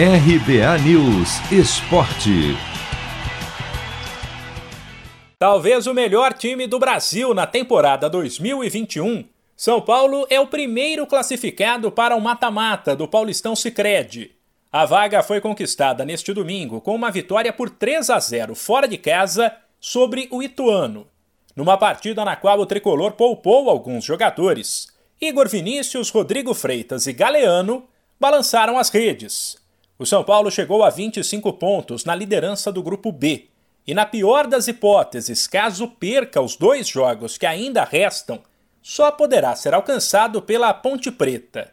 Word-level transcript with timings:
RBA 0.00 0.78
News 0.84 1.40
Esporte. 1.50 2.56
Talvez 5.36 5.88
o 5.88 5.92
melhor 5.92 6.34
time 6.34 6.68
do 6.68 6.78
Brasil 6.78 7.34
na 7.34 7.48
temporada 7.48 8.08
2021. 8.08 9.24
São 9.56 9.80
Paulo 9.80 10.24
é 10.30 10.38
o 10.38 10.46
primeiro 10.46 11.04
classificado 11.04 11.90
para 11.90 12.14
o 12.14 12.20
mata-mata 12.20 12.94
do 12.94 13.08
Paulistão 13.08 13.56
Sicredi. 13.56 14.36
A 14.70 14.86
vaga 14.86 15.20
foi 15.20 15.40
conquistada 15.40 16.04
neste 16.04 16.32
domingo 16.32 16.80
com 16.80 16.94
uma 16.94 17.10
vitória 17.10 17.52
por 17.52 17.68
3 17.68 18.08
a 18.08 18.20
0 18.20 18.54
fora 18.54 18.86
de 18.86 18.98
casa 18.98 19.52
sobre 19.80 20.28
o 20.30 20.40
Ituano, 20.40 21.08
numa 21.56 21.76
partida 21.76 22.24
na 22.24 22.36
qual 22.36 22.60
o 22.60 22.66
tricolor 22.66 23.14
poupou 23.14 23.68
alguns 23.68 24.04
jogadores. 24.04 24.86
Igor 25.20 25.48
Vinícius, 25.48 26.10
Rodrigo 26.10 26.54
Freitas 26.54 27.08
e 27.08 27.12
Galeano 27.12 27.82
balançaram 28.20 28.78
as 28.78 28.90
redes. 28.90 29.66
O 29.98 30.06
São 30.06 30.22
Paulo 30.22 30.48
chegou 30.48 30.84
a 30.84 30.90
25 30.90 31.52
pontos 31.54 32.04
na 32.04 32.14
liderança 32.14 32.70
do 32.70 32.80
grupo 32.80 33.10
B. 33.10 33.48
E 33.84 33.92
na 33.92 34.06
pior 34.06 34.46
das 34.46 34.68
hipóteses, 34.68 35.48
caso 35.48 35.88
perca 35.88 36.40
os 36.40 36.54
dois 36.54 36.86
jogos 36.86 37.36
que 37.36 37.44
ainda 37.44 37.82
restam, 37.82 38.40
só 38.80 39.10
poderá 39.10 39.56
ser 39.56 39.74
alcançado 39.74 40.40
pela 40.40 40.72
Ponte 40.72 41.10
Preta. 41.10 41.72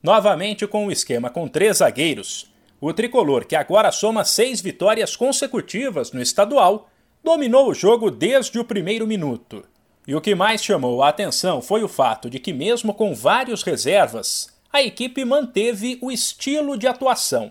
Novamente 0.00 0.68
com 0.68 0.86
o 0.86 0.92
esquema 0.92 1.30
com 1.30 1.48
três 1.48 1.78
zagueiros, 1.78 2.48
o 2.80 2.92
tricolor, 2.92 3.44
que 3.44 3.56
agora 3.56 3.90
soma 3.90 4.24
seis 4.24 4.60
vitórias 4.60 5.16
consecutivas 5.16 6.12
no 6.12 6.22
estadual, 6.22 6.88
dominou 7.24 7.68
o 7.68 7.74
jogo 7.74 8.08
desde 8.08 8.56
o 8.58 8.64
primeiro 8.64 9.04
minuto. 9.04 9.64
E 10.06 10.14
o 10.14 10.20
que 10.20 10.34
mais 10.34 10.62
chamou 10.62 11.02
a 11.02 11.08
atenção 11.08 11.60
foi 11.60 11.82
o 11.82 11.88
fato 11.88 12.30
de 12.30 12.38
que, 12.38 12.52
mesmo 12.52 12.94
com 12.94 13.14
vários 13.14 13.64
reservas, 13.64 14.48
a 14.72 14.80
equipe 14.80 15.24
manteve 15.24 15.98
o 16.00 16.12
estilo 16.12 16.76
de 16.76 16.86
atuação, 16.86 17.50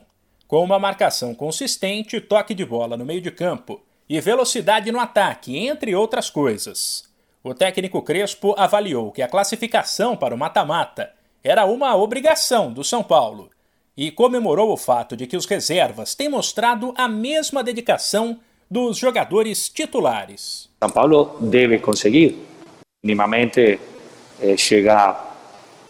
com 0.53 0.63
uma 0.63 0.77
marcação 0.77 1.33
consistente, 1.33 2.21
toque 2.21 2.53
de 2.53 2.63
bola 2.63 2.95
no 2.95 3.03
meio 3.03 3.19
de 3.19 3.31
campo 3.31 3.81
e 4.07 4.21
velocidade 4.21 4.91
no 4.91 4.99
ataque, 4.99 5.57
entre 5.57 5.95
outras 5.95 6.29
coisas. 6.29 7.05
O 7.43 7.55
técnico 7.55 8.03
Crespo 8.03 8.53
avaliou 8.55 9.11
que 9.11 9.23
a 9.23 9.27
classificação 9.27 10.15
para 10.15 10.35
o 10.35 10.37
mata-mata 10.37 11.11
era 11.43 11.65
uma 11.65 11.95
obrigação 11.95 12.71
do 12.71 12.83
São 12.83 13.01
Paulo 13.01 13.49
e 13.97 14.11
comemorou 14.11 14.71
o 14.71 14.77
fato 14.77 15.17
de 15.17 15.25
que 15.25 15.35
os 15.35 15.47
reservas 15.47 16.13
têm 16.13 16.29
mostrado 16.29 16.93
a 16.95 17.07
mesma 17.07 17.63
dedicação 17.63 18.39
dos 18.69 18.99
jogadores 18.99 19.67
titulares. 19.69 20.69
São 20.83 20.91
Paulo 20.91 21.35
deve 21.41 21.79
conseguir 21.79 22.37
minimamente 23.03 23.79
eh, 24.39 24.55
chegar 24.55 25.35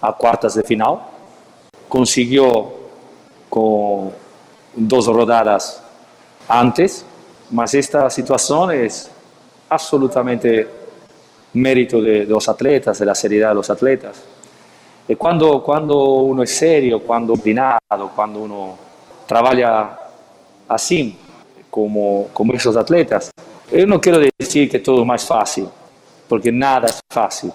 a 0.01 0.13
quartas 0.13 0.53
de 0.53 0.63
final 0.63 1.11
consiguió 1.89 2.71
con 3.49 4.22
dos 4.75 5.07
rodadas 5.07 5.81
antes, 6.47 7.05
mas 7.51 7.73
esta 7.73 8.09
situación 8.09 8.71
es 8.71 9.09
absolutamente 9.69 10.67
mérito 11.53 12.01
de, 12.01 12.25
los 12.25 12.47
atletas, 12.49 12.99
de 12.99 13.05
la 13.05 13.15
seriedad 13.15 13.49
de 13.49 13.55
los 13.55 13.69
atletas. 13.69 14.23
Y 15.07 15.15
cuando, 15.15 15.61
cuando 15.61 15.97
uno 16.03 16.43
es 16.43 16.55
serio, 16.55 17.01
cuando 17.01 17.33
ordinado, 17.33 18.11
cuando 18.15 18.39
uno 18.39 18.77
trabaja 19.27 19.99
así, 20.67 21.17
como, 21.69 22.29
como 22.33 22.53
esos 22.53 22.75
atletas, 22.77 23.31
yo 23.71 23.85
no 23.87 23.99
quiero 23.99 24.19
decir 24.37 24.69
que 24.69 24.79
todo 24.79 25.01
es 25.01 25.07
más 25.07 25.25
fácil, 25.25 25.67
porque 26.27 26.51
nada 26.51 26.87
es 26.87 26.99
fácil. 27.11 27.51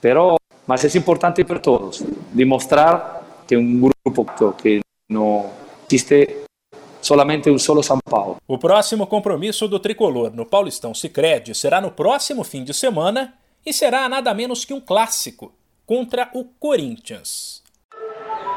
Pero 0.00 0.36
mas 0.66 0.84
é 0.84 0.98
importante 0.98 1.44
para 1.44 1.58
todos 1.58 2.02
demonstrar 2.32 3.22
que 3.46 3.56
um 3.56 3.80
grupo 3.80 4.24
que 4.54 4.80
não 5.08 5.50
existe 5.94 6.44
solamente 7.00 7.50
um 7.50 7.58
solo 7.58 7.82
São 7.82 7.98
Paulo. 7.98 8.38
O 8.48 8.58
próximo 8.58 9.06
compromisso 9.06 9.68
do 9.68 9.78
tricolor 9.78 10.32
no 10.34 10.44
Paulistão 10.44 10.92
Sicredi 10.94 11.54
será 11.54 11.80
no 11.80 11.90
próximo 11.90 12.42
fim 12.42 12.64
de 12.64 12.74
semana 12.74 13.34
e 13.64 13.72
será 13.72 14.08
nada 14.08 14.34
menos 14.34 14.64
que 14.64 14.74
um 14.74 14.80
clássico 14.80 15.52
contra 15.86 16.28
o 16.34 16.44
Corinthians. 16.58 17.62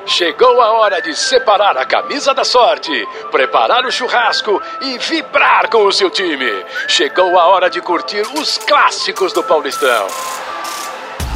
Chegou 0.05 0.61
a 0.61 0.71
hora 0.79 1.01
de 1.01 1.13
separar 1.13 1.77
a 1.77 1.85
camisa 1.85 2.33
da 2.33 2.45
sorte, 2.45 2.91
preparar 3.29 3.85
o 3.85 3.91
churrasco 3.91 4.61
e 4.81 4.97
vibrar 4.97 5.69
com 5.69 5.85
o 5.85 5.91
seu 5.91 6.09
time. 6.09 6.49
Chegou 6.87 7.37
a 7.37 7.47
hora 7.47 7.69
de 7.69 7.81
curtir 7.81 8.21
os 8.39 8.57
clássicos 8.57 9.33
do 9.33 9.43
Paulistão. 9.43 10.07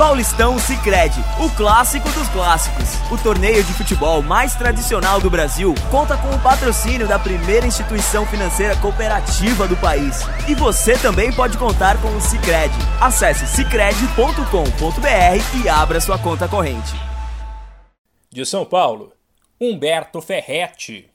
Paulistão 0.02 0.58
Sicredi, 0.58 1.24
o 1.40 1.48
clássico 1.52 2.10
dos 2.10 2.28
clássicos. 2.30 2.96
O 3.12 3.22
torneio 3.22 3.64
de 3.64 3.72
futebol 3.72 4.24
mais 4.24 4.56
tradicional 4.56 5.22
do 5.22 5.30
Brasil 5.30 5.76
conta 5.92 6.18
com 6.18 6.32
o 6.32 6.40
patrocínio 6.40 7.08
da 7.08 7.20
primeira 7.20 7.68
instituição 7.68 8.26
financeira 8.26 8.76
cooperativa 8.78 9.68
do 9.68 9.78
país. 9.78 10.22
E 10.50 10.56
você 10.56 10.98
também 10.98 11.32
pode 11.32 11.56
contar 11.56 12.02
com 12.02 12.08
o 12.18 12.20
Sicredi. 12.20 12.74
Acesse 13.00 13.46
sicredi.com.br 13.46 15.64
e 15.64 15.70
abra 15.70 16.02
sua 16.02 16.18
conta 16.18 16.48
corrente. 16.48 16.96
De 18.32 18.44
São 18.44 18.66
Paulo, 18.66 19.14
Humberto 19.62 20.20
Ferretti. 20.20 21.11